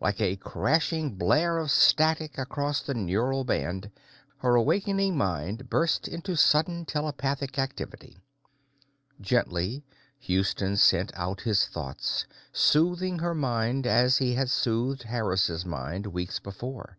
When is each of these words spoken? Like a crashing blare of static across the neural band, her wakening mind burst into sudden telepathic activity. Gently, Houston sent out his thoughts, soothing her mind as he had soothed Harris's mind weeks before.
Like 0.00 0.22
a 0.22 0.36
crashing 0.36 1.16
blare 1.18 1.58
of 1.58 1.70
static 1.70 2.38
across 2.38 2.80
the 2.80 2.94
neural 2.94 3.44
band, 3.44 3.90
her 4.38 4.58
wakening 4.58 5.18
mind 5.18 5.68
burst 5.68 6.08
into 6.08 6.34
sudden 6.34 6.86
telepathic 6.86 7.58
activity. 7.58 8.22
Gently, 9.20 9.84
Houston 10.20 10.78
sent 10.78 11.12
out 11.14 11.42
his 11.42 11.66
thoughts, 11.68 12.24
soothing 12.54 13.18
her 13.18 13.34
mind 13.34 13.86
as 13.86 14.16
he 14.16 14.32
had 14.32 14.48
soothed 14.48 15.02
Harris's 15.02 15.66
mind 15.66 16.06
weeks 16.06 16.38
before. 16.38 16.96